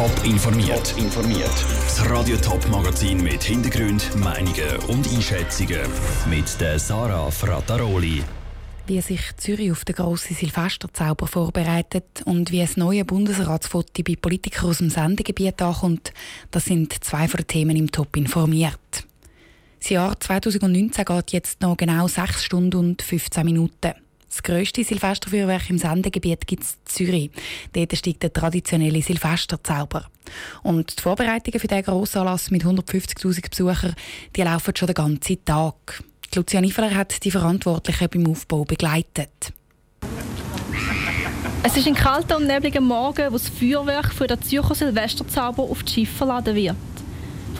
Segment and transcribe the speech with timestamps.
[0.00, 0.94] Top informiert.
[0.96, 1.52] informiert.
[1.84, 5.82] Das Radio Top Magazin mit Hintergrund, Meinungen und Einschätzungen
[6.30, 8.22] mit der Sarah Frataroli.
[8.86, 14.70] Wie sich Zürich auf den grossen Silvesterzauber vorbereitet und wie das neue Bundesratsfoto bei Politikern
[14.70, 16.14] aus dem Sendegebiet ankommt,
[16.50, 19.04] das sind zwei von den Themen im Top informiert.
[19.80, 23.92] Das Jahr 2019 geht jetzt noch genau 6 Stunden und 15 Minuten.
[24.30, 27.30] Das grösste Silvesterfeuerwerk im Sendegebiet gibt es in Zürich.
[27.72, 30.06] Dort steigt der traditionelle Silvesterzauber.
[30.62, 33.94] Und die Vorbereitungen für diesen Grossanlass mit 150'000 Besuchern
[34.36, 36.04] die laufen schon den ganzen Tag.
[36.32, 39.52] Die Lucia Niffler hat die Verantwortlichen beim Aufbau begleitet.
[41.64, 45.82] Es ist ein kalter und nebliger Morgen, wo das Feuerwerk für den Zürcher Silvesterzauber auf
[45.82, 46.76] die Schiffe verladen wird.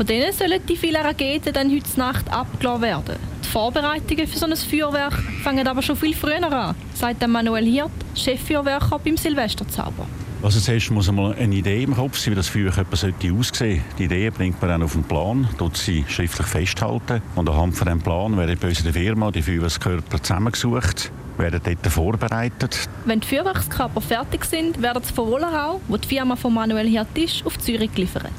[0.01, 3.17] Von denen sollen die vielen Raketen dann heute Nacht abgeladen werden.
[3.45, 5.13] Die Vorbereitungen für so ein Feuerwerk
[5.45, 10.07] fangen aber schon viel früher an, sagt Manuel Hirt, Cheffeuerwerker beim Silvesterzauber.
[10.43, 13.81] Also zuerst muss einmal eine Idee im Kopf sein, wie das Feuerwerk aussehen sollte.
[13.99, 17.21] Die Idee bringt man dann auf den Plan, dort sie schriftlich festhalten.
[17.35, 22.89] Und anhand von diesem Plan werden bei unserer Firma die Feuerwerkskörper zusammengesucht, werden dort vorbereitet.
[23.05, 27.19] Wenn die Feuerwerkskörper fertig sind, werden sie von Wollerau, wo die Firma von Manuel Hirt
[27.19, 28.31] ist, auf Zürich geliefert.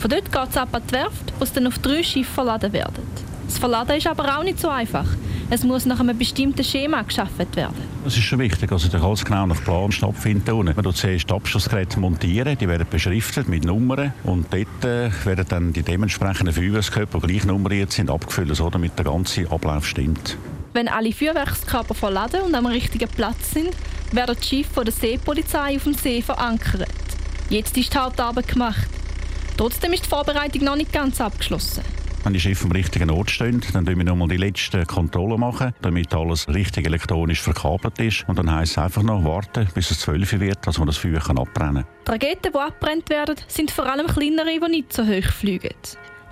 [0.00, 2.72] Von dort geht es ab an die Werft, wo es dann auf drei Schiffe verladen
[2.72, 3.02] werden.
[3.46, 5.04] Das Verladen ist aber auch nicht so einfach.
[5.50, 7.74] Es muss nach einem bestimmten Schema geschaffen werden.
[8.04, 8.72] Das ist schon wichtig.
[8.72, 10.64] Also der alles genau nach Plan stattfinden.
[10.64, 15.72] Man tut zuerst Abschlussgeräte montieren, die werden beschriftet mit Nummern und dort äh, werden dann
[15.74, 20.38] die dementsprechenden Feuerwerkskörper, die gleich nummeriert sind, abgefüllt, so damit der ganze Ablauf stimmt.
[20.72, 23.70] Wenn alle Feuerwerkskörper verladen und am richtigen Platz sind,
[24.12, 26.88] werden die Schiffe der Seepolizei auf dem See verankert.
[27.50, 28.99] Jetzt ist die Hauptarbeit gemacht.
[29.60, 31.84] Trotzdem ist die Vorbereitung noch nicht ganz abgeschlossen.
[32.24, 35.74] Wenn die Schiffe am richtigen Ort stehen, dann machen wir nochmal die letzten Kontrollen, machen,
[35.82, 38.26] damit alles richtig elektronisch verkabelt ist.
[38.26, 40.96] Und dann heisst es einfach noch warten, bis es 12 Uhr wird, dass man das
[40.96, 41.86] Feuer abbrennen kann.
[42.06, 45.74] Die Raketen, die abbrennt werden, sind vor allem kleinere, die nicht so hoch fliegen.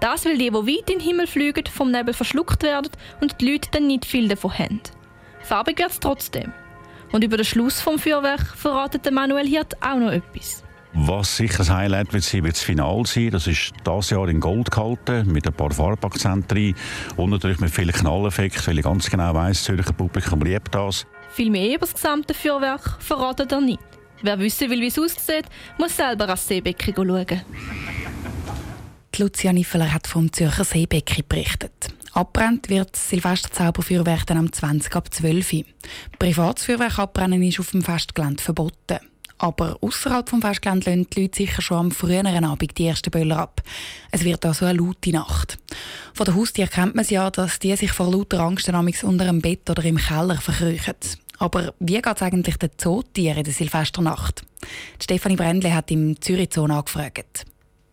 [0.00, 2.90] Das, weil die, die weit in den Himmel fliegen, vom Nebel verschluckt werden
[3.20, 4.80] und die Leute dann nicht viel davon haben.
[5.42, 6.50] Farbig wird es trotzdem.
[7.12, 10.64] Und über den Schluss vom Feuerwerk verratet Manuel Hirt auch noch etwas.
[10.94, 13.30] Was sicher das Highlight wird sein, wird das Finale sein.
[13.30, 16.74] Das ist dieses Jahr in Gold gehalten, mit ein paar Farbakzenten drin
[17.16, 21.06] und natürlich mit vielen Knalleffekten, weil ich ganz genau weiss, das Zürcher Publikum liebt das.
[21.30, 23.80] Viel mehr über das gesamte Feuerwerk verratet er nicht.
[24.22, 25.44] Wer wissen will, wie es aussieht,
[25.78, 27.26] muss selber ans Seebecken schauen.
[29.14, 31.88] Die Lucia Niffeler hat vom Zürcher Seebecken berichtet.
[32.12, 35.64] Abbrennt wird das Silvesterzauberfeuerwerk dann am 20 ab 12 Uhr.
[36.18, 38.98] Privates Feuerwerk abbrennen ist auf dem Festgelände verboten.
[39.38, 43.38] Aber außerhalb vom Festgelände lassen die Leute sicher schon am früheren Abend die ersten Böller
[43.38, 43.62] ab.
[44.10, 45.58] Es wird also eine laute Nacht.
[46.12, 49.40] Von der Haustier kennt man es ja, dass die sich vor lauter Angst unter einem
[49.40, 50.94] Bett oder im Keller verkriechen.
[51.38, 54.42] Aber wie geht es eigentlich den Zootieren in der Silvesternacht?
[55.00, 57.46] Stefanie Brändle hat im Zürich Zoo angefragt.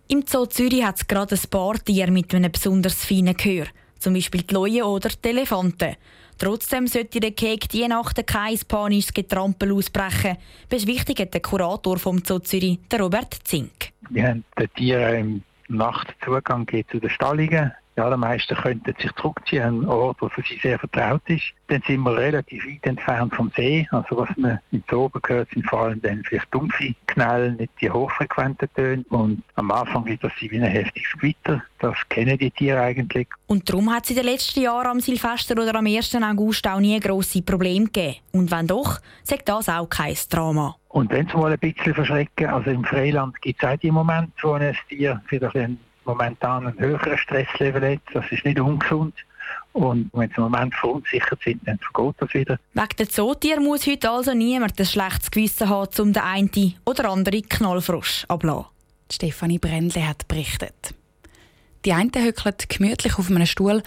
[0.07, 3.67] Im Zoo Zürich hat es gerade ein paar Tiere mit einem besonders feinen Gehör.
[3.99, 5.95] Zum Beispiel die Leuen oder die Elefanten.
[6.37, 10.37] Trotzdem sollte der Kek die Nacht kein panisches Getrampel ausbrechen,
[10.69, 13.91] beschwichtigt der Kurator vom Zoo Zürich, Robert Zink.
[14.09, 19.75] Wir haben den Tieren im Nachtzugang zu den Stallungen die allermeisten könnten sich zurückziehen an
[19.75, 21.53] einen Ort, der für sie sehr vertraut ist.
[21.67, 23.87] Dann sind wir relativ weit entfernt vom See.
[23.91, 27.89] Also was man im Zoo gehört, sind vor allem dann vielleicht dumpfe Knall, nicht die
[27.89, 29.05] hochfrequenten Töne.
[29.09, 31.63] Und am Anfang gibt es wie ein heftiges Gewitter.
[31.79, 33.27] Das kennen die Tiere eigentlich.
[33.47, 36.15] Und darum hat es in den letzten Jahren am Silvester oder am 1.
[36.15, 38.17] August auch nie grosse Probleme gegeben.
[38.33, 40.75] Und wenn doch, sagt das auch kein Drama.
[40.89, 44.31] Und wenn sie mal ein bisschen verschrecken, also im Freiland gibt es auch die Momente,
[44.41, 48.01] wo ein Tier vielleicht ein momentan einen höheren Stresslevel hat.
[48.13, 49.13] Das ist nicht ungesund.
[49.73, 52.59] Und wenn sie im Moment verunsichert sind, dann vergeht das wieder.
[52.73, 57.09] Wegen der Zootier muss heute also niemand ein schlechtes Gewissen haben, um den einen oder
[57.09, 58.67] anderen Knallfrosch abzulassen.
[59.11, 60.93] Stefanie Brändle hat berichtet.
[61.83, 63.83] Die einen hückeln gemütlich auf einem Stuhl,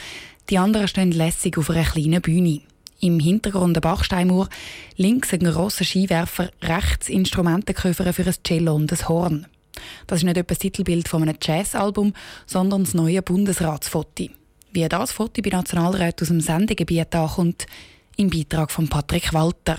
[0.50, 2.60] die anderen stehen lässig auf einer kleinen Bühne.
[3.00, 4.48] Im Hintergrund eine Bachsteinmauer,
[4.96, 9.46] links ein grosser Skiwerfer, rechts Instrumentenköfer für ein Cello und ein Horn.
[10.06, 12.12] Das ist nicht etwa das Titelbild von einem Jazzalbum,
[12.46, 14.28] sondern das neue Bundesratsfoto.
[14.72, 17.66] Wie das Foto bei Nationalräten aus dem Sendegebiet ankommt,
[18.16, 19.78] im Beitrag von Patrick Walter.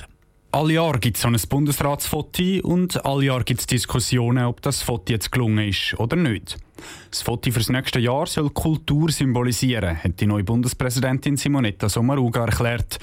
[0.51, 4.81] All Jahr gibt es so ein Bundesratsfoto und all Jahr gibt es Diskussionen, ob das
[4.81, 6.57] Foto jetzt gelungen ist oder nicht.
[7.11, 12.45] Das Foto für das nächste Jahr soll Kultur symbolisieren, hat die neue Bundespräsidentin Simonetta Sommaruga
[12.45, 12.97] erklärt.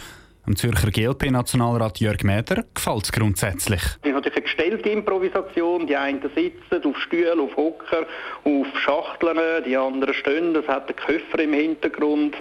[0.47, 3.81] Dem Zürcher GLP-Nationalrat Jörg Mäder gefällt es grundsätzlich.
[3.83, 5.89] Es ist natürlich eine gestellte Improvisation.
[5.89, 8.07] Die einen sitzen auf Stühlen, auf Hocker,
[8.45, 10.55] auf Schachteln, die anderen stehen.
[10.55, 12.37] Es hat einen Köffer im Hintergrund.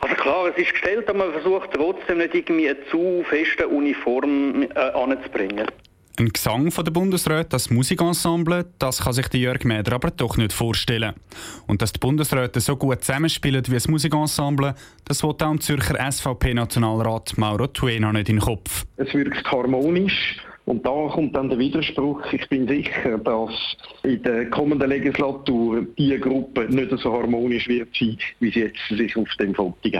[0.00, 4.62] Also klar, es ist gestellt, aber man versucht trotzdem nicht irgendwie eine zu feste Uniform
[4.62, 5.66] äh, anzubringen.
[6.16, 10.52] Ein Gesang von der Bundesrat, das Musikensemble, das kann sich Jörg Mäder aber doch nicht
[10.52, 11.14] vorstellen.
[11.66, 14.76] Und dass die Bundesräte so gut zusammenspielen wie das Musikensemble,
[15.06, 18.84] das will auch Zürcher SVP-Nationalrat Mauro Tuena nicht in den Kopf.
[18.96, 20.36] Es wirkt harmonisch.
[20.66, 22.32] Und da kommt dann der Widerspruch.
[22.32, 28.16] Ich bin sicher, dass in der kommenden Legislatur diese Gruppe nicht so harmonisch wird sein,
[28.38, 29.90] wie sie jetzt sich auf dem Foto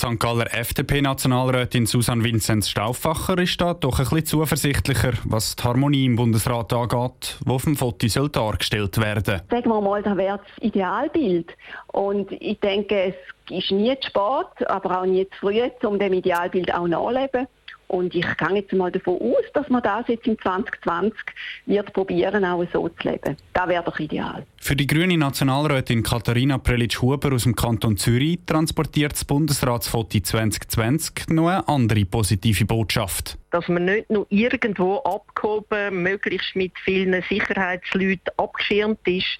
[0.00, 0.14] geben.
[0.14, 0.18] St.
[0.18, 6.16] Galler FDP-Nationalrätin Susanne Vinzenz Stauffacher ist da doch ein bisschen zuversichtlicher, was die Harmonie im
[6.16, 10.64] Bundesrat angeht, wo auf dem Foto soll dargestellt werden Sagen wir mal, da wäre das
[10.64, 11.54] Idealbild.
[11.88, 13.14] Und ich denke, es
[13.50, 17.46] ist nie zu spät, aber auch nie zu früh, um dem Idealbild auch nachzuleben.
[17.90, 21.18] Und ich gehe jetzt mal davon aus, dass man das jetzt im 2020
[21.66, 23.36] wird probieren, auch so zu leben.
[23.52, 24.46] Das wäre doch ideal.
[24.58, 31.48] Für die grüne Nationalrätin Katharina Prelitsch-Huber aus dem Kanton Zürich transportiert das Bundesratsfoto 2020 noch
[31.48, 39.06] eine andere positive Botschaft dass man nicht nur irgendwo abgehoben, möglichst mit vielen Sicherheitsleuten abgeschirmt
[39.06, 39.38] ist,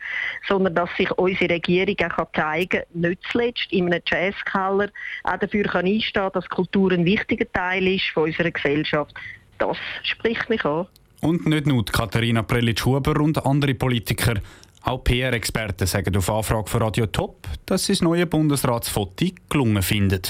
[0.49, 4.91] sondern dass sich unsere Regierung auch zeigen kann, nicht zuletzt in einem Jazzkeller
[5.25, 9.15] auch dafür kann einstehen dass Kultur ein wichtiger Teil ist von unserer Gesellschaft.
[9.59, 10.87] Das spricht mich an.
[11.21, 14.41] Und nicht nur Katharina Prelitsch-Huber und andere Politiker.
[14.83, 20.23] Auch PR-Experten sagen auf Anfrage von Radio Top, dass sie das neue Bundesratsfoto gelungen finden.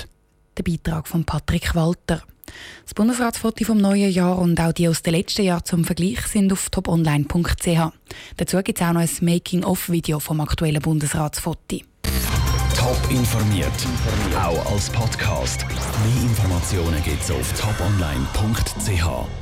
[0.58, 2.22] Der Beitrag von Patrick Walter.
[2.84, 6.52] Das Bundesratsfoto vom neuen Jahr und auch die aus den letzten Jahren zum Vergleich sind
[6.52, 7.92] auf toponline.ch.
[8.36, 11.80] Dazu gibt es auch noch ein Making-of-Video vom aktuellen Bundesratsfoto.
[12.76, 13.68] Top informiert,
[14.36, 15.66] auch als Podcast.
[15.68, 19.39] Mehr Informationen gibt es auf toponline.ch.